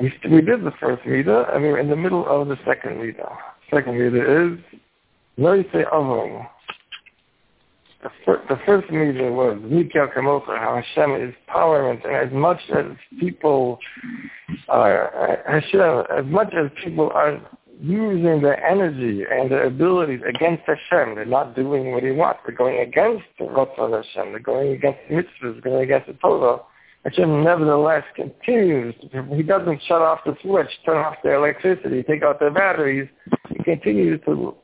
we, 0.00 0.12
we 0.30 0.40
did 0.40 0.64
the 0.64 0.72
first 0.80 1.06
Mida, 1.06 1.46
and 1.52 1.62
we're 1.62 1.78
in 1.78 1.88
the 1.88 1.96
middle 1.96 2.26
of 2.26 2.48
the 2.48 2.56
second 2.66 3.00
Mida. 3.00 3.28
Second 3.72 3.98
Mida 3.98 4.52
is 4.54 4.58
Nosei 5.38 5.86
Avon. 5.86 6.46
The, 8.02 8.10
fir- 8.24 8.42
the 8.48 8.58
first 8.64 8.90
Mida 8.90 9.32
was 9.32 9.58
Mi 9.62 9.88
El 9.94 10.08
Kamocha, 10.08 10.58
how 10.58 10.80
Hashem 10.82 11.28
is 11.28 11.34
tolerant, 11.50 12.04
and 12.04 12.14
as 12.14 12.32
much 12.32 12.60
as 12.74 12.86
people 13.18 13.78
are, 14.68 15.40
Hashem, 15.48 16.04
as 16.16 16.24
much 16.26 16.52
as 16.54 16.70
people 16.82 17.10
are 17.14 17.40
using 17.80 18.40
their 18.40 18.64
energy 18.64 19.24
and 19.30 19.50
their 19.50 19.64
abilities 19.64 20.20
against 20.26 20.62
Hashem. 20.66 21.14
They're 21.14 21.24
not 21.24 21.54
doing 21.54 21.92
what 21.92 22.02
he 22.02 22.10
wants. 22.10 22.40
They're 22.46 22.56
going 22.56 22.78
against 22.78 23.24
the 23.38 23.44
Ratzon 23.44 24.02
Hashem. 24.02 24.32
They're 24.32 24.40
going 24.40 24.72
against 24.72 24.98
the 25.08 25.16
mitzvahs, 25.16 25.52
They're 25.54 25.60
going 25.60 25.84
against 25.84 26.06
the 26.06 26.14
Torah. 26.14 26.60
Hashem 27.06 27.44
nevertheless 27.44 28.02
continues. 28.16 28.92
He 29.30 29.42
doesn't 29.44 29.80
shut 29.86 30.02
off 30.02 30.24
the 30.26 30.36
switch, 30.42 30.66
turn 30.84 30.96
off 30.96 31.14
the 31.22 31.34
electricity, 31.34 32.02
take 32.02 32.24
out 32.24 32.40
the 32.40 32.50
batteries. 32.50 33.08
He 33.48 33.62
continues 33.62 34.20
to, 34.24 34.56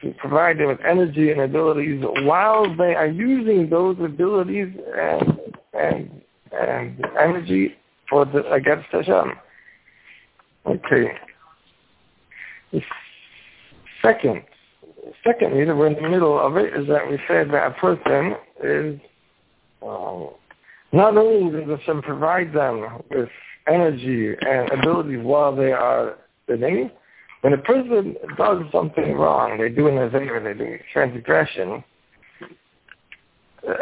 to 0.00 0.10
provide 0.12 0.58
them 0.58 0.68
with 0.68 0.78
energy 0.80 1.30
and 1.30 1.42
abilities 1.42 2.02
while 2.22 2.74
they 2.74 2.94
are 2.94 3.06
using 3.06 3.68
those 3.68 3.98
abilities 4.02 4.68
and, 4.96 5.38
and, 5.74 6.22
and 6.58 7.06
energy 7.20 7.74
for 8.08 8.24
the, 8.24 8.50
against 8.50 8.86
Hashem. 8.90 9.34
Okay. 10.66 11.12
Second, 14.00 14.42
second 15.22 15.52
reason 15.52 15.76
we're 15.76 15.88
in 15.88 16.02
the 16.02 16.08
middle 16.08 16.40
of 16.40 16.56
it 16.56 16.74
is 16.74 16.88
that 16.88 17.10
we 17.10 17.18
say 17.28 17.44
that 17.44 17.66
a 17.66 17.70
person 17.72 18.36
is 18.62 18.98
um, 19.82 20.30
not 20.94 21.16
only 21.16 21.64
does 21.64 21.78
Hashem 21.78 22.02
provide 22.02 22.52
them 22.52 23.02
with 23.10 23.28
energy 23.66 24.34
and 24.40 24.70
abilities 24.70 25.20
while 25.22 25.54
they 25.54 25.72
are 25.72 26.16
living, 26.48 26.90
when 27.40 27.52
a 27.52 27.58
person 27.58 28.16
does 28.38 28.62
something 28.72 29.12
wrong, 29.14 29.58
they 29.58 29.68
do 29.68 29.88
an 29.88 29.94
azayah, 29.94 30.44
they 30.44 30.58
do 30.58 30.78
transgression, 30.92 31.84
uh, 33.68 33.72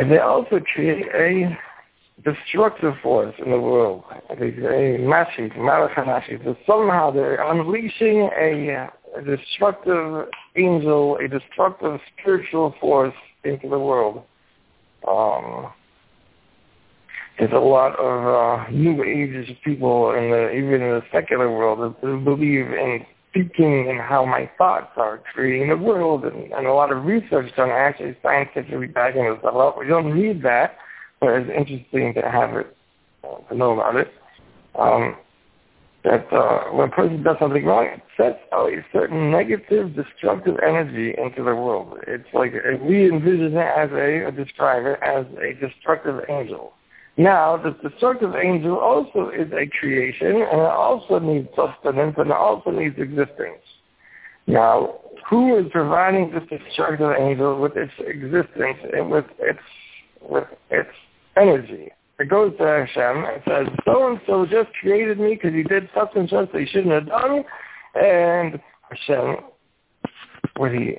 and 0.00 0.10
they 0.10 0.18
also 0.18 0.60
create 0.74 1.06
a 1.14 1.56
destructive 2.24 2.94
force 3.02 3.34
in 3.44 3.50
the 3.50 3.60
world. 3.60 4.04
A 4.30 4.34
mashit, 4.34 5.56
malachanashi. 5.56 6.42
So 6.44 6.56
somehow 6.66 7.10
they're 7.10 7.42
unleashing 7.50 8.30
a, 8.36 8.88
a 9.16 9.22
destructive 9.22 10.28
angel, 10.56 11.18
a 11.18 11.28
destructive 11.28 12.00
spiritual 12.18 12.74
force 12.80 13.14
into 13.44 13.68
the 13.68 13.78
world. 13.78 14.22
Um, 15.06 15.72
there's 17.38 17.52
a 17.52 17.58
lot 17.58 17.98
of 17.98 18.60
uh, 18.60 18.70
new 18.70 19.02
age 19.02 19.58
people 19.64 20.12
in 20.12 20.30
the 20.30 20.50
even 20.52 20.74
in 20.74 20.80
the 20.80 21.02
secular 21.12 21.50
world 21.50 21.94
that 22.02 22.24
believe 22.24 22.66
in 22.66 23.04
thinking 23.32 23.90
and 23.90 24.00
how 24.00 24.24
my 24.24 24.48
thoughts 24.56 24.92
are 24.96 25.20
creating 25.32 25.68
the 25.68 25.76
world 25.76 26.24
and, 26.24 26.52
and 26.52 26.66
a 26.66 26.72
lot 26.72 26.92
of 26.92 27.04
research 27.04 27.50
done 27.56 27.70
actually 27.70 28.16
scientifically 28.22 28.86
backing 28.86 29.24
this 29.24 29.40
up. 29.44 29.76
We 29.76 29.88
don't 29.88 30.14
need 30.14 30.42
that 30.42 30.76
but 31.24 31.34
it's 31.34 31.50
interesting 31.50 32.14
to 32.14 32.30
have 32.30 32.54
it, 32.56 32.76
uh, 33.24 33.38
to 33.48 33.56
know 33.56 33.72
about 33.72 33.96
it. 33.96 34.08
Um, 34.78 35.16
that 36.04 36.30
uh, 36.34 36.64
when 36.72 36.88
a 36.88 36.92
person 36.92 37.22
does 37.22 37.36
something 37.40 37.64
wrong, 37.64 37.86
it 37.86 38.02
sets 38.18 38.38
out 38.52 38.68
a 38.68 38.84
certain 38.92 39.30
negative, 39.30 39.96
destructive 39.96 40.56
energy 40.62 41.14
into 41.16 41.42
the 41.42 41.54
world. 41.54 41.98
It's 42.06 42.28
like 42.34 42.52
we 42.82 43.08
envision 43.10 43.56
it 43.56 43.68
as 43.76 43.90
a, 43.92 44.30
describe 44.32 44.84
it 44.84 44.98
as 45.02 45.24
a 45.40 45.54
destructive 45.66 46.20
angel. 46.28 46.74
Now, 47.16 47.56
the 47.56 47.76
the 47.82 47.90
destructive 47.90 48.34
angel 48.34 48.76
also 48.76 49.30
is 49.30 49.50
a 49.52 49.66
creation, 49.78 50.28
and 50.28 50.60
it 50.60 50.72
also 50.72 51.20
needs 51.20 51.48
sustenance, 51.54 52.14
and 52.18 52.30
it 52.30 52.36
also 52.36 52.70
needs 52.70 52.98
existence. 52.98 53.62
Now, 54.46 55.00
who 55.28 55.56
is 55.58 55.66
providing 55.70 56.32
this 56.32 56.42
destructive 56.50 57.12
angel 57.18 57.60
with 57.60 57.76
its 57.76 57.92
existence 57.98 58.78
and 58.92 59.10
with 59.10 59.26
its 59.38 59.60
with 60.20 60.48
its 60.70 60.90
energy. 61.36 61.90
It 62.18 62.28
goes 62.28 62.52
to 62.58 62.64
Hashem 62.64 63.24
and 63.24 63.42
says, 63.46 63.66
so-and-so 63.84 64.46
just 64.46 64.72
created 64.80 65.18
me 65.18 65.34
because 65.34 65.52
he 65.52 65.64
did 65.64 65.88
and 66.14 66.28
such 66.30 66.52
that 66.52 66.60
he 66.60 66.66
shouldn't 66.66 66.92
have 66.92 67.06
done. 67.06 67.44
And 67.94 68.60
Hashem, 68.88 69.36
what 70.56 70.72
he 70.72 70.98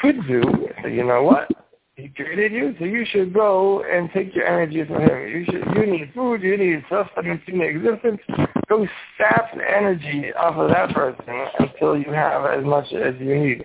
could 0.00 0.26
do, 0.28 0.42
say, 0.82 0.94
you 0.94 1.04
know 1.04 1.24
what? 1.24 1.48
He 1.96 2.08
created 2.08 2.50
you, 2.52 2.74
so 2.78 2.84
you 2.84 3.06
should 3.08 3.32
go 3.32 3.84
and 3.84 4.10
take 4.12 4.34
your 4.34 4.46
energy 4.46 4.84
from 4.84 5.02
him. 5.02 5.28
You 5.28 5.44
should. 5.44 5.76
You 5.76 5.86
need 5.86 6.12
food. 6.12 6.42
You 6.42 6.56
need 6.56 6.84
sustenance. 6.90 7.40
You 7.46 7.58
need 7.58 7.76
existence. 7.76 8.20
Go 8.68 8.86
sap 9.16 9.54
the 9.54 9.62
energy 9.62 10.32
off 10.34 10.56
of 10.56 10.70
that 10.70 10.92
person 10.92 11.46
until 11.60 11.96
you 11.96 12.10
have 12.10 12.46
as 12.46 12.64
much 12.64 12.92
as 12.92 13.14
you 13.20 13.38
need. 13.38 13.64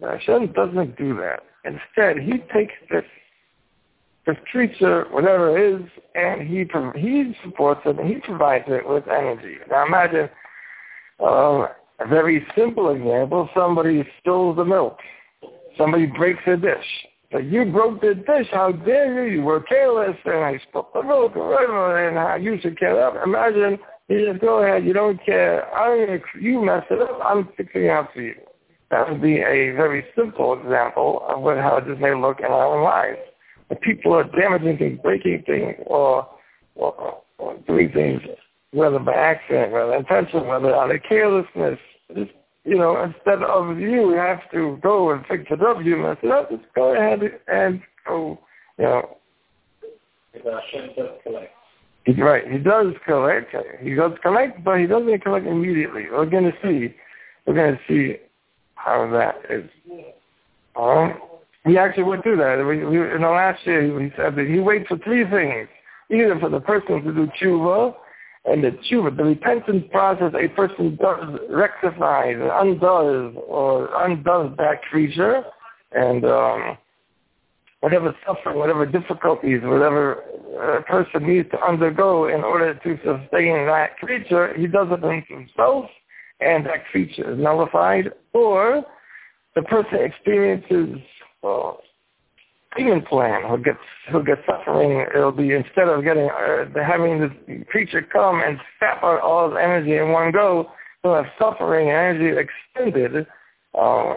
Hashem 0.00 0.52
doesn't 0.52 0.96
do 0.96 1.16
that. 1.16 1.40
Instead, 1.64 2.18
he 2.18 2.38
takes 2.52 2.74
this 2.90 3.04
creature, 4.50 5.06
whatever 5.10 5.56
it 5.56 5.80
is, 5.80 5.88
and 6.14 6.42
he 6.42 6.64
he 7.00 7.36
supports 7.44 7.80
it 7.84 7.98
and 7.98 8.08
he 8.08 8.16
provides 8.20 8.64
it 8.68 8.88
with 8.88 9.04
energy. 9.08 9.56
Now 9.70 9.86
imagine 9.86 10.28
uh, 11.20 11.68
a 12.00 12.08
very 12.08 12.46
simple 12.56 12.90
example: 12.90 13.48
somebody 13.54 14.04
spills 14.18 14.56
the 14.56 14.64
milk, 14.64 14.98
somebody 15.78 16.06
breaks 16.06 16.42
a 16.46 16.56
dish. 16.56 16.86
So 17.32 17.38
you 17.38 17.64
broke 17.66 18.00
the 18.00 18.14
dish. 18.14 18.46
How 18.52 18.72
dare 18.72 19.26
you? 19.26 19.38
You 19.38 19.42
were 19.42 19.60
careless, 19.60 20.16
and 20.24 20.44
I 20.44 20.60
spilled 20.68 20.86
the 20.94 21.02
milk, 21.02 21.32
and 21.34 22.16
how 22.16 22.36
you 22.40 22.58
should 22.60 22.78
care 22.78 23.04
up. 23.04 23.14
Imagine 23.24 23.78
you 24.08 24.30
just 24.30 24.40
go 24.40 24.62
ahead. 24.62 24.84
You 24.84 24.92
don't 24.92 25.24
care. 25.24 25.68
I'm 25.74 26.06
gonna, 26.06 26.18
you 26.40 26.64
mess 26.64 26.84
it 26.90 27.00
up. 27.00 27.18
I'm 27.24 27.48
fixing 27.56 27.84
it 27.84 27.90
out 27.90 28.12
for 28.12 28.22
you. 28.22 28.34
That 28.90 29.10
would 29.10 29.20
be 29.20 29.38
a 29.38 29.72
very 29.72 30.04
simple 30.14 30.58
example 30.60 31.24
of 31.28 31.42
what, 31.42 31.56
how 31.58 31.80
this 31.80 31.98
may 32.00 32.14
look 32.14 32.38
in 32.38 32.46
our 32.46 32.82
lives. 32.82 33.18
If 33.70 33.80
people 33.80 34.14
are 34.14 34.24
damaging 34.24 34.78
things, 34.78 35.00
breaking 35.02 35.42
things, 35.46 35.74
or, 35.86 36.28
or, 36.76 37.22
or 37.38 37.56
doing 37.66 37.90
things, 37.92 38.20
whether 38.72 38.98
by 38.98 39.14
accident, 39.14 39.72
whether 39.72 39.94
intentional, 39.94 40.46
whether 40.46 40.74
out 40.74 40.94
of 40.94 41.02
carelessness, 41.08 41.78
just, 42.14 42.30
you 42.64 42.76
know, 42.76 43.02
instead 43.02 43.42
of 43.42 43.78
you 43.78 44.10
have 44.10 44.40
to 44.52 44.78
go 44.82 45.10
and 45.10 45.24
fix 45.26 45.44
it 45.50 45.62
up, 45.62 45.78
you 45.84 45.96
mess 45.96 46.16
it 46.22 46.50
just 46.50 46.64
go 46.74 46.94
ahead 46.94 47.20
and 47.48 47.80
go, 48.06 48.38
you 48.78 48.84
know. 48.84 49.16
He's 52.04 52.18
right. 52.18 52.48
He 52.50 52.58
does 52.58 52.94
collect. 53.04 53.54
He 53.80 53.94
does 53.94 54.12
collect, 54.22 54.62
but 54.62 54.78
he 54.78 54.86
doesn't 54.86 55.22
collect 55.22 55.46
immediately. 55.46 56.04
We're 56.10 56.26
going 56.26 56.44
to 56.44 56.52
see. 56.62 56.94
We're 57.46 57.54
going 57.54 57.76
to 57.76 57.80
see 57.88 58.20
how 58.74 59.10
that 59.10 59.36
is. 59.50 59.68
Um, 60.76 61.18
he 61.66 61.76
actually 61.76 62.04
went 62.04 62.22
through 62.22 62.36
that. 62.36 62.64
We, 62.64 62.84
we, 62.84 63.14
in 63.14 63.22
the 63.22 63.28
last 63.28 63.66
year, 63.66 63.82
he 64.00 64.10
said 64.16 64.36
that 64.36 64.46
he 64.46 64.60
waits 64.60 64.86
for 64.88 64.98
three 64.98 65.28
things. 65.28 65.68
Either 66.10 66.38
for 66.38 66.48
the 66.48 66.60
person 66.60 67.02
to 67.02 67.12
do 67.12 67.28
tshuva, 67.40 67.94
and 68.44 68.62
the 68.62 68.70
tshuva, 68.70 69.16
the 69.16 69.24
repentance 69.24 69.84
process 69.90 70.32
a 70.40 70.46
person 70.48 70.96
does 71.02 71.40
rectifies, 71.50 72.36
undoes, 72.38 73.34
or 73.48 73.90
undoes 74.04 74.54
that 74.58 74.82
creature, 74.82 75.42
and 75.90 76.24
um, 76.24 76.78
whatever 77.80 78.14
suffering, 78.24 78.56
whatever 78.56 78.86
difficulties, 78.86 79.60
whatever 79.64 80.22
a 80.78 80.82
person 80.82 81.26
needs 81.26 81.50
to 81.50 81.60
undergo 81.60 82.28
in 82.28 82.44
order 82.44 82.74
to 82.74 82.96
sustain 82.98 83.66
that 83.66 83.96
creature, 83.98 84.54
he 84.56 84.68
does 84.68 84.86
it 84.92 85.02
in 85.02 85.24
himself, 85.28 85.86
and 86.40 86.64
that 86.66 86.86
creature 86.92 87.32
is 87.32 87.38
nullified, 87.38 88.12
or 88.32 88.84
the 89.56 89.62
person 89.62 89.98
experiences 90.02 91.00
uh, 91.46 91.72
payment 92.76 93.06
plan 93.06 93.42
who 93.48 93.58
gets 93.58 93.78
who 94.10 94.22
gets 94.22 94.42
suffering. 94.46 95.06
It'll 95.14 95.32
be 95.32 95.52
instead 95.52 95.88
of 95.88 96.04
getting 96.04 96.28
uh, 96.28 96.66
having 96.86 97.20
this 97.20 97.66
creature 97.68 98.02
come 98.02 98.40
and 98.40 98.58
sap 98.78 99.02
out 99.02 99.20
all 99.20 99.50
his 99.50 99.58
energy 99.60 99.96
in 99.96 100.12
one 100.12 100.32
go, 100.32 100.70
he'll 101.02 101.14
have 101.14 101.26
suffering 101.38 101.88
and 101.88 102.18
energy 102.18 102.48
extended. 102.74 103.26
Uh, 103.74 104.14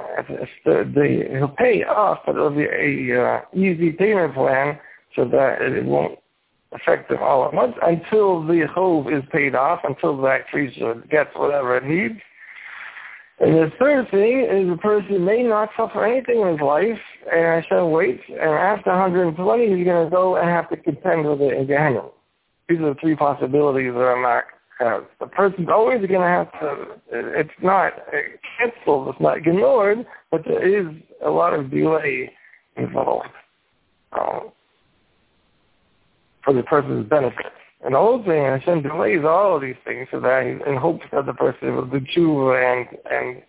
the, 0.63 0.89
the, 0.95 1.27
he'll 1.37 1.49
pay 1.49 1.83
off, 1.83 2.19
but 2.25 2.35
it'll 2.35 2.49
be 2.49 2.63
a 2.63 3.21
uh, 3.21 3.41
easy 3.53 3.91
payment 3.91 4.33
plan 4.33 4.79
so 5.15 5.25
that 5.25 5.61
it 5.61 5.83
won't 5.83 6.17
affect 6.71 7.09
them 7.09 7.17
all 7.21 7.45
at 7.45 7.53
once 7.53 7.75
until 7.81 8.45
the 8.45 8.65
hove 8.73 9.11
is 9.11 9.23
paid 9.31 9.55
off, 9.55 9.81
until 9.83 10.21
that 10.21 10.47
creature 10.47 10.95
gets 11.09 11.29
whatever 11.35 11.75
it 11.75 11.83
needs. 11.83 12.21
And 13.41 13.53
the 13.53 13.71
third 13.79 14.11
thing 14.11 14.45
is 14.49 14.69
a 14.69 14.77
person 14.77 15.23
may 15.23 15.43
not 15.43 15.69
suffer 15.77 16.05
anything 16.05 16.41
in 16.41 16.47
his 16.49 16.61
life, 16.61 16.99
and 17.31 17.47
I 17.47 17.65
said 17.69 17.83
wait, 17.83 18.19
and 18.27 18.51
after 18.51 18.89
120 18.89 19.75
he's 19.75 19.85
going 19.85 20.05
to 20.05 20.11
go 20.11 20.35
and 20.35 20.49
have 20.49 20.69
to 20.69 20.77
contend 20.77 21.25
with 21.25 21.41
it 21.41 21.53
in 21.53 21.65
Gehenna. 21.65 22.09
These 22.67 22.79
are 22.79 22.93
the 22.93 22.99
three 22.99 23.15
possibilities 23.15 23.93
that 23.93 23.99
I'm 23.99 24.21
not 24.21 24.43
have. 24.79 25.05
The 25.21 25.27
person's 25.27 25.69
always 25.69 25.99
going 25.99 26.19
to 26.19 26.27
have 26.27 26.51
to, 26.59 26.85
it's 27.11 27.49
not 27.63 27.93
canceled, 28.57 29.07
it's 29.09 29.21
not 29.21 29.37
ignored, 29.37 30.05
but 30.31 30.43
there 30.43 30.61
is 30.61 30.93
a 31.25 31.29
lot 31.29 31.53
of 31.53 31.71
delay 31.71 32.31
involved 32.75 33.29
um, 34.19 34.51
for 36.43 36.53
the 36.53 36.63
person's 36.63 37.07
benefit. 37.09 37.53
And 37.83 37.93
the 37.93 37.99
whole 37.99 38.23
thing, 38.23 38.43
Hashem 38.43 38.81
delays 38.83 39.23
all 39.23 39.55
of 39.55 39.61
these 39.61 39.75
things 39.85 40.07
so 40.11 40.19
that 40.19 40.45
in 40.45 40.75
hopes 40.75 41.05
that 41.11 41.25
the 41.25 41.33
person 41.33 41.75
will 41.75 41.85
do 41.85 41.99
tshuva 42.01 42.59
and 42.71 42.97
and 43.09 43.41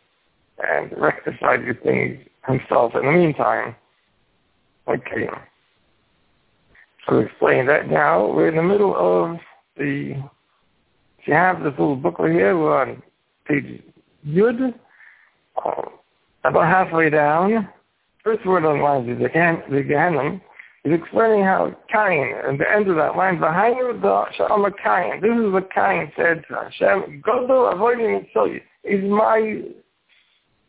and 0.62 0.92
rectify 1.00 1.56
these 1.56 1.74
things 1.82 2.18
himself 2.46 2.94
in 2.94 3.06
the 3.06 3.12
meantime. 3.12 3.74
Okay. 4.86 5.28
So 7.08 7.18
explain 7.18 7.66
that 7.66 7.88
now. 7.90 8.26
We're 8.26 8.48
in 8.48 8.56
the 8.56 8.62
middle 8.62 8.94
of 8.94 9.38
the 9.76 10.14
if 11.18 11.28
you 11.28 11.34
have 11.34 11.62
this 11.62 11.72
little 11.72 11.96
booklet 11.96 12.32
here, 12.32 12.56
we're 12.56 12.80
on 12.80 13.02
page 13.46 13.82
Yud, 14.26 14.74
uh, 15.64 15.82
about 16.44 16.66
halfway 16.66 17.10
down. 17.10 17.68
First 18.24 18.46
word 18.46 18.64
on 18.64 18.80
line 18.80 19.08
is 19.08 19.18
the 19.18 19.82
Gehenna. 19.82 20.40
He's 20.82 20.94
explaining 20.94 21.44
how 21.44 21.76
Cain, 21.92 22.34
at 22.48 22.58
the 22.58 22.70
end 22.70 22.88
of 22.88 22.96
that 22.96 23.14
line, 23.14 23.38
behind 23.38 23.76
the 24.02 24.24
Shalom 24.36 24.72
Cain, 24.82 25.20
this 25.20 25.30
is 25.30 25.52
what 25.52 25.70
Cain 25.72 26.10
said 26.16 26.42
to 26.48 26.54
Hashem, 26.54 27.22
Godel 27.26 27.72
avoiding 27.74 28.12
Mitzvah 28.12 28.60
is 28.84 29.04
my 29.04 29.62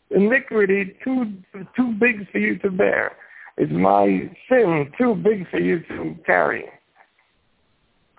iniquity 0.10 0.98
too 1.02 1.34
too 1.78 1.94
big 1.98 2.30
for 2.32 2.40
you 2.40 2.58
to 2.60 2.70
bear. 2.70 3.14
Is 3.58 3.70
my 3.72 4.30
sin 4.50 4.92
too 4.98 5.16
big 5.16 5.50
for 5.50 5.60
you 5.60 5.80
to 5.88 6.16
carry? 6.26 6.66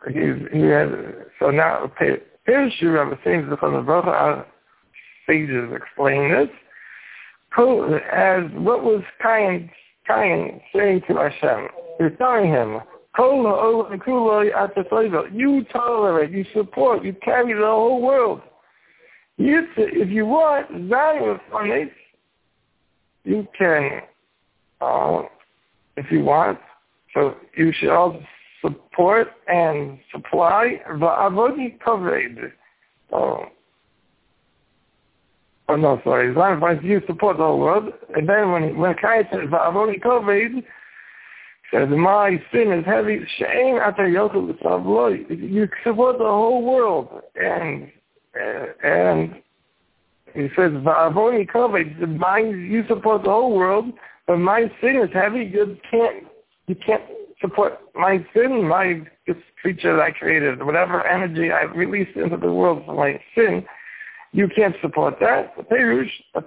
He's, 0.06 0.48
he 0.52 0.62
has, 0.62 0.88
so 1.38 1.50
now, 1.50 1.90
Pirshu 2.00 2.82
Rebbe 2.82 3.18
saying 3.22 3.54
from 3.60 3.74
the 3.74 3.80
Bracha 3.80 4.46
sages 5.26 5.70
explain 5.74 6.30
this. 6.30 6.48
As 8.12 8.44
what 8.54 8.82
was 8.82 9.02
Cain, 9.22 9.70
Cain 10.08 10.60
saying 10.74 11.02
to 11.08 11.16
Hashem? 11.16 11.68
He's 12.08 12.18
telling 12.18 12.48
him, 12.48 12.80
you 15.34 15.64
tolerate, 15.72 16.30
you 16.30 16.44
support, 16.54 17.04
you 17.04 17.14
carry 17.22 17.52
the 17.52 17.60
whole 17.60 18.00
world. 18.00 18.40
You, 19.36 19.66
if 19.76 20.08
you 20.08 20.26
want, 20.26 20.68
Zion 20.88 21.40
on 21.52 21.70
it, 21.70 21.92
you 23.24 23.46
can, 23.56 24.02
uh, 24.80 25.22
if 25.96 26.10
you 26.10 26.24
want, 26.24 26.58
so 27.14 27.36
you 27.56 27.72
should 27.72 27.90
also 27.90 28.22
support 28.62 29.28
and 29.48 29.98
supply 30.10 30.80
va'avodi 30.92 31.78
kaved. 31.84 32.52
Oh. 33.12 33.44
oh 35.68 35.76
no, 35.76 36.00
sorry. 36.04 36.34
Finds 36.34 36.82
you 36.82 37.02
support 37.06 37.36
the 37.36 37.42
whole 37.42 37.58
world. 37.58 37.92
And 38.16 38.28
then 38.28 38.52
when 38.52 38.78
when 38.78 38.94
Kai 38.94 39.22
says 39.24 39.48
va'avodi 39.50 40.00
kaved, 40.00 40.62
says 41.72 41.88
my 41.88 42.42
sin 42.52 42.72
is 42.72 42.84
heavy. 42.84 43.20
Shame 43.38 43.76
after 43.76 44.02
yochel 44.02 44.48
You 45.30 45.68
support 45.84 46.18
the 46.18 46.24
whole 46.24 46.62
world, 46.62 47.08
and 47.34 47.90
and 48.84 49.34
he 50.34 50.48
says 50.56 50.72
va'avoni 50.72 51.50
kaved. 51.50 52.18
My 52.18 52.38
you 52.38 52.84
support 52.88 53.24
the 53.24 53.30
whole 53.30 53.56
world, 53.56 53.86
but 54.26 54.36
my 54.36 54.70
sin 54.80 54.96
is 54.96 55.10
heavy. 55.12 55.44
You 55.44 55.76
can't 55.90 56.26
you 56.66 56.76
can't 56.86 57.02
support 57.40 57.80
my 57.94 58.24
sin, 58.34 58.68
my 58.68 59.02
this 59.26 59.36
creature 59.60 59.96
that 59.96 60.02
I 60.02 60.10
created, 60.12 60.64
whatever 60.64 61.06
energy 61.06 61.50
I 61.52 61.62
released 61.62 62.16
into 62.16 62.36
the 62.36 62.52
world 62.52 62.84
for 62.86 62.94
my 62.94 63.20
sin, 63.34 63.64
you 64.32 64.48
can't 64.54 64.74
support 64.80 65.16
that. 65.20 65.54
The 65.56 65.62
Perush, 65.62 66.10
the 66.34 66.40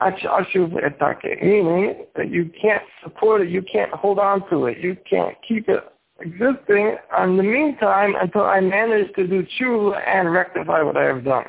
Parasai, 0.00 1.42
meaning 1.42 2.04
that 2.16 2.30
you 2.30 2.50
can't 2.60 2.82
support 3.02 3.42
it, 3.42 3.48
you 3.48 3.62
can't 3.62 3.92
hold 3.92 4.18
on 4.18 4.48
to 4.50 4.66
it, 4.66 4.78
you 4.78 4.96
can't 5.08 5.36
keep 5.46 5.68
it 5.68 5.84
existing 6.20 6.96
in 7.22 7.36
the 7.36 7.42
meantime 7.42 8.14
until 8.20 8.42
I 8.42 8.60
manage 8.60 9.12
to 9.14 9.26
do 9.26 9.44
tshuva 9.44 10.00
and 10.06 10.32
rectify 10.32 10.82
what 10.82 10.96
I 10.96 11.04
have 11.04 11.24
done. 11.24 11.46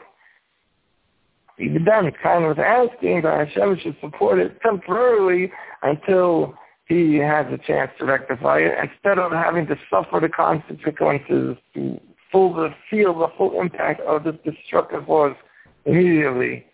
Even 1.57 1.85
then, 1.85 2.11
kind 2.21 2.43
of 2.43 2.59
asking 2.59 3.21
that 3.21 3.47
Hashem 3.47 3.79
should 3.81 3.95
support 4.01 4.39
it 4.39 4.59
temporarily 4.61 5.51
until 5.83 6.53
he 6.87 7.15
has 7.15 7.45
a 7.51 7.57
chance 7.57 7.91
to 7.99 8.05
rectify 8.05 8.59
it 8.59 8.73
instead 8.81 9.17
of 9.19 9.31
having 9.31 9.65
to 9.67 9.75
suffer 9.89 10.19
the 10.19 10.29
consequences 10.29 11.57
to 11.73 11.99
full 12.31 12.53
the 12.53 12.69
feel 12.89 13.17
the 13.17 13.27
full 13.37 13.59
impact 13.59 14.01
of 14.01 14.23
this 14.23 14.35
destructive 14.43 15.05
force 15.05 15.37
immediately 15.85 16.65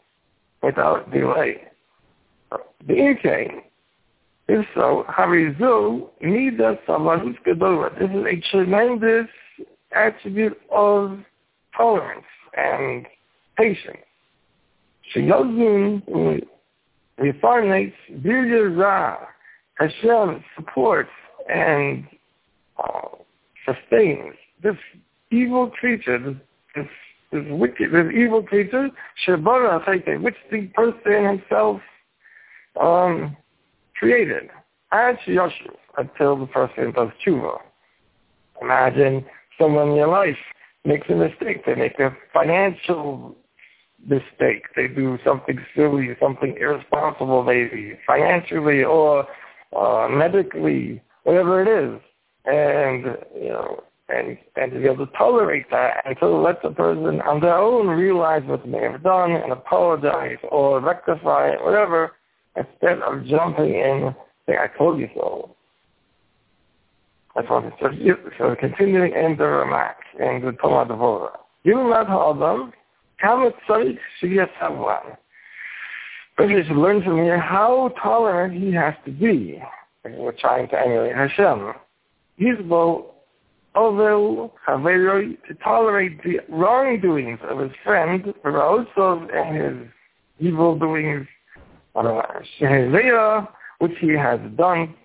without 0.62 1.12
delay. 1.12 1.64
The 2.88 2.94
Inke, 2.94 3.62
if 4.48 4.66
so, 4.76 5.06
Harizu 5.10 6.10
Nida 6.24 6.78
Savarus 6.86 7.36
Gedora. 7.46 7.98
This 7.98 8.10
is 8.10 8.26
a 8.26 8.52
tremendous 8.52 9.28
attribute 9.94 10.60
of 10.72 11.20
tolerance 11.76 12.26
and 12.58 13.06
patience. 13.58 13.98
Sheyozun 15.16 16.42
refarnates 17.20 17.94
Birya 18.22 19.18
Hashem 19.78 20.44
supports 20.56 21.10
and 21.54 22.06
uh, 22.78 23.08
sustains 23.66 24.36
this 24.64 24.76
evil 25.32 25.70
creature, 25.70 26.20
this, 26.20 26.36
this, 26.76 26.88
this 27.32 27.46
wicked, 27.50 27.92
this 27.92 28.12
evil 28.14 28.44
creature, 28.44 28.90
Shabara 29.26 30.22
which 30.22 30.36
the 30.52 30.68
person 30.68 31.26
himself 31.26 31.82
um, 32.80 33.36
created. 33.98 34.50
And 34.92 35.18
Yoshu, 35.28 35.76
until 35.98 36.38
the 36.38 36.48
person 36.48 36.92
does 36.92 37.10
tshuva. 37.26 37.58
Imagine 38.62 39.26
someone 39.60 39.90
in 39.90 39.96
your 39.96 40.08
life 40.08 40.38
makes 40.86 41.08
a 41.10 41.16
mistake. 41.16 41.66
They 41.66 41.76
make 41.76 42.00
a 42.00 42.16
financial 42.34 43.36
mistake. 44.06 44.66
They 44.76 44.88
do 44.88 45.18
something 45.26 45.58
silly, 45.76 46.10
something 46.20 46.56
irresponsible 46.60 47.44
maybe, 47.44 47.98
financially 48.06 48.84
or 48.84 49.28
uh, 49.78 50.08
medically, 50.10 51.02
whatever 51.24 51.62
it 51.62 51.68
is, 51.68 52.02
and 52.46 53.18
you 53.36 53.50
know, 53.50 53.84
and 54.14 54.38
and 54.56 54.72
to 54.72 54.80
be 54.80 54.86
able 54.86 55.06
to 55.06 55.12
tolerate 55.14 55.70
that 55.72 56.04
and 56.06 56.18
to 56.20 56.28
let 56.28 56.62
the 56.62 56.72
person 56.72 57.22
on 57.22 57.40
their 57.40 57.58
own 57.58 57.88
realize 57.88 58.44
what 58.46 58.64
they 58.70 58.80
have 58.80 59.04
done 59.04 59.32
and 59.32 59.52
apologize 59.52 60.38
or 60.50 60.80
rectify 60.80 61.50
it, 61.50 61.64
whatever, 61.64 62.14
instead 62.56 63.00
of 63.00 63.26
jumping 63.26 63.74
in 63.74 64.16
saying, 64.46 64.60
I 64.60 64.78
told 64.78 65.00
you 65.00 65.10
so. 65.16 65.56
That's 67.36 67.50
what 67.50 67.64
it 67.66 67.74
says. 67.82 67.92
So 68.38 68.56
continuing 68.60 69.14
in 69.14 69.38
the 69.38 69.44
Ramak, 69.44 69.96
in 70.20 70.46
the 70.46 70.52
Tomar 70.62 70.86
Devorah. 70.86 71.38
Given 71.64 71.90
that 71.92 72.08
Ha'adam, 72.08 72.74
Kamat 73.24 73.54
Tzarich 73.68 74.00
Shiyat 74.22 74.50
Havlan. 74.62 75.18
First, 76.38 76.68
should 76.68 76.76
learn 76.76 77.04
from 77.04 77.18
here 77.18 77.40
how 77.40 77.94
tolerant 78.02 78.54
he 78.54 78.74
has 78.74 78.96
to 79.06 79.12
be. 79.12 79.62
We're 80.04 80.32
trying 80.32 80.68
to 80.70 80.80
emulate 80.80 81.16
Hashem. 81.16 81.74
Yizbo 82.40 83.06
although 83.76 84.54
Haveroi 84.68 85.38
to 85.48 85.54
tolerate 85.56 86.24
the 86.24 86.40
wrongdoings 86.50 87.40
of 87.50 87.60
his 87.60 87.72
friend, 87.84 88.34
also 88.46 89.28
and 89.34 89.56
his 89.56 89.88
evil 90.40 90.78
doings, 90.78 91.28
which 93.80 93.98
he 94.00 94.10
has 94.10 94.40
done, 94.58 94.96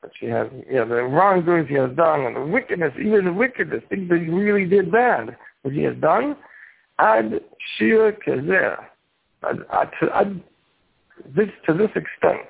which 0.00 0.12
he 0.20 0.26
has, 0.26 0.48
yeah, 0.70 0.84
the 0.84 1.02
wrongdoings 1.02 1.68
he 1.68 1.74
has 1.74 1.90
done, 1.96 2.22
and 2.22 2.36
the 2.36 2.44
wickedness, 2.44 2.92
even 3.00 3.24
the 3.24 3.32
wickedness, 3.32 3.82
things 3.88 4.08
that 4.10 4.20
he 4.20 4.28
really 4.28 4.66
did 4.66 4.90
bad, 4.92 5.36
which 5.62 5.74
he 5.74 5.82
has 5.82 5.96
done, 5.96 6.36
ad 6.98 7.40
shir 7.76 8.12
kezer 8.26 8.76
to, 10.00 10.40
this, 11.34 11.48
to 11.66 11.74
this 11.74 11.90
extent, 11.94 12.48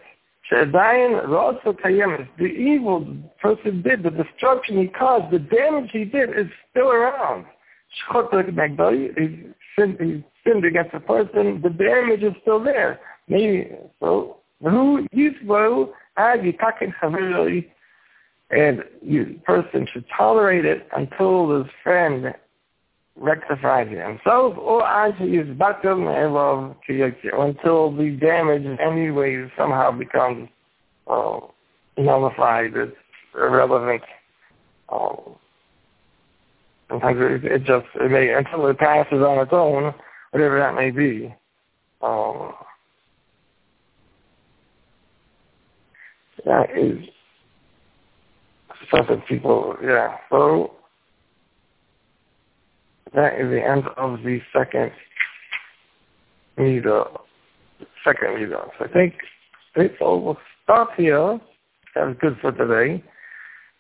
Shadayan 0.51 1.29
also 1.29 1.73
Kayemis, 1.73 2.29
the 2.39 2.45
evil 2.45 3.07
person 3.41 3.83
did, 3.83 4.03
the 4.03 4.11
destruction 4.11 4.79
he 4.79 4.89
caused, 4.89 5.33
the 5.33 5.39
damage 5.39 5.91
he 5.93 6.05
did 6.05 6.31
is 6.31 6.47
still 6.71 6.91
around. 6.91 7.47
He 7.89 8.03
sinned, 9.79 10.65
against 10.65 10.95
a 10.95 11.01
person, 11.01 11.63
the 11.63 11.71
damage 11.71 12.23
is 12.23 12.35
still 12.43 12.63
there. 12.63 13.01
Maybe 13.29 13.71
so 14.01 14.39
who 14.61 15.07
Yisrael 15.15 15.91
Agi 16.19 16.59
Takin 16.59 16.93
Chaviroi 17.01 17.67
and 18.51 18.83
the 19.03 19.25
person 19.45 19.87
should 19.93 20.05
tolerate 20.17 20.65
it 20.65 20.87
until 20.97 21.59
his 21.59 21.67
friend 21.83 22.35
rectifies 23.17 23.89
it 23.91 24.05
himself 24.05 24.57
or 24.59 24.85
actually 24.85 25.37
is 25.37 25.49
bakum 25.57 26.07
of 26.37 26.77
until 27.39 27.97
the 27.97 28.11
damage 28.21 28.65
in 28.65 28.79
any 28.81 29.11
way 29.11 29.51
somehow 29.57 29.93
becomes 29.93 30.49
uh, 31.07 31.39
nullified, 31.97 32.77
it's 32.77 32.97
irrelevant. 33.35 34.03
Um, 34.89 35.37
sometimes 36.89 37.19
it, 37.21 37.45
it 37.45 37.65
just 37.65 37.87
it 37.95 38.11
may 38.11 38.33
until 38.33 38.67
it 38.67 38.79
passes 38.79 39.23
on 39.23 39.39
its 39.39 39.53
own, 39.53 39.95
whatever 40.31 40.59
that 40.59 40.75
may 40.75 40.91
be. 40.91 41.35
Um, 42.03 42.53
that 46.45 46.77
is 46.77 46.99
something 48.91 49.23
people, 49.29 49.77
yeah. 49.83 50.17
So 50.31 50.73
that 53.15 53.41
is 53.41 53.51
the 53.51 53.63
end 53.63 53.85
of 53.97 54.23
the 54.23 54.41
second 54.53 54.93
Mida, 56.57 57.05
second 58.05 58.41
Mida. 58.41 58.67
So 58.79 58.87
I 58.87 58.89
think, 58.89 59.15
so 59.99 60.19
we'll 60.19 60.39
stop 60.63 60.91
here. 60.97 61.41
That's 61.95 62.19
good 62.21 62.37
for 62.41 62.53
today. 62.53 63.03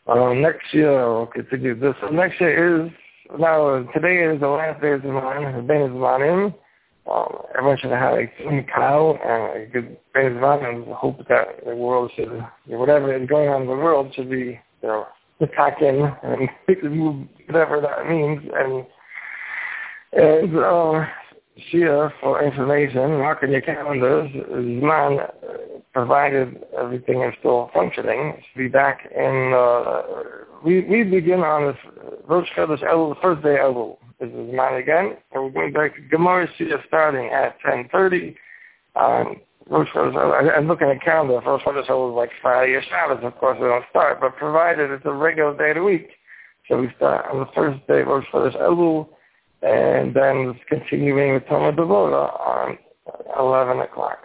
Um, 0.06 0.42
next 0.42 0.72
year 0.72 0.92
we'll 0.92 1.26
continue 1.26 1.78
this. 1.78 1.94
So 2.00 2.08
next 2.08 2.40
year 2.40 2.86
is, 2.86 2.92
now 3.38 3.82
today 3.94 4.22
is 4.24 4.40
the 4.40 4.48
last 4.48 4.80
day 4.80 4.92
of 4.92 5.02
Zman, 5.02 5.56
the 5.56 5.62
Ben 5.62 5.82
is 5.82 5.90
Zmanim. 5.90 6.54
Um, 7.10 7.36
everyone 7.56 7.78
should 7.78 7.90
have 7.90 8.14
a 8.14 8.26
clean 8.38 8.66
cow 8.74 9.18
and 9.22 9.62
a 9.62 9.66
good 9.66 9.96
Zman 10.14 10.64
and 10.68 10.86
hope 10.94 11.18
that 11.28 11.64
the 11.66 11.74
world 11.74 12.10
should, 12.16 12.44
whatever 12.66 13.14
is 13.14 13.28
going 13.28 13.48
on 13.48 13.62
in 13.62 13.68
the 13.68 13.74
world 13.74 14.12
should 14.14 14.30
be, 14.30 14.60
you 14.82 14.88
know, 14.88 15.06
attacking 15.40 16.08
and 16.22 16.48
move 16.84 17.26
whatever 17.46 17.80
that 17.80 18.08
means 18.08 18.40
and 18.54 18.86
and 20.16 20.56
uh, 20.56 21.06
Shia 21.72 22.12
for 22.20 22.42
information, 22.42 23.18
mark 23.18 23.42
in 23.42 23.50
your 23.50 23.60
calendars, 23.60 24.30
Zman, 24.30 25.30
provided 25.92 26.64
everything 26.76 27.22
is 27.22 27.34
still 27.38 27.70
functioning, 27.72 28.34
to 28.52 28.58
be 28.58 28.68
back 28.68 29.08
in, 29.14 29.52
uh, 29.54 30.02
we, 30.64 30.80
we 30.82 31.04
begin 31.04 31.40
on 31.40 31.68
this 31.72 31.92
Rosh 32.26 32.48
Chodesh 32.56 32.82
Elul, 32.82 33.14
the 33.14 33.20
first 33.20 33.42
day 33.42 33.56
Elul. 33.60 33.98
This 34.18 34.28
is 34.28 34.34
Zman 34.34 34.80
again, 34.80 35.16
and 35.32 35.44
we're 35.44 35.50
going 35.50 35.72
back 35.72 35.94
to 35.94 36.00
Gemara 36.02 36.48
Shia 36.58 36.84
starting 36.88 37.30
at 37.30 37.56
10.30. 37.60 38.34
Um, 38.96 39.36
Rosh 39.70 39.88
Chodesh, 39.94 40.56
I'm 40.56 40.66
looking 40.66 40.88
at 40.88 40.94
the 40.94 41.04
calendar, 41.04 41.34
Rosh 41.34 41.62
Chodesh 41.62 41.86
Elul 41.86 42.10
is 42.10 42.16
like 42.16 42.30
Friday 42.42 42.72
or 42.72 42.82
Shabbos, 42.82 43.22
of 43.22 43.36
course 43.38 43.58
we 43.60 43.68
don't 43.68 43.84
start, 43.90 44.20
but 44.20 44.36
provided 44.36 44.90
it's 44.90 45.06
a 45.06 45.12
regular 45.12 45.56
day 45.56 45.70
of 45.70 45.76
the 45.76 45.84
week. 45.84 46.10
So 46.68 46.80
we 46.80 46.90
start 46.96 47.26
on 47.30 47.38
the 47.38 47.46
first 47.54 47.86
day, 47.86 48.02
Rosh 48.02 48.26
Chodesh 48.32 48.60
Elul, 48.60 49.08
and 49.64 50.14
then 50.14 50.58
continuing 50.68 51.34
with 51.34 51.46
Tomar 51.46 51.72
Devorah 51.72 52.38
on 52.40 52.78
11 53.38 53.80
o'clock. 53.80 54.18